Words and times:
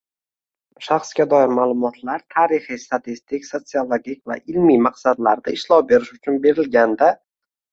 shaxsga 0.85 1.25
doir 1.33 1.51
ma’lumotlar 1.57 2.23
tarixiy, 2.35 2.79
statistik, 2.85 3.45
sotsiologik 3.49 4.25
yoki 4.33 4.55
ilmiy 4.55 4.81
maqsadlarda 4.87 5.55
ishlov 5.59 5.87
berish 5.93 6.15
uchun 6.19 6.41
berilganda; 6.49 7.13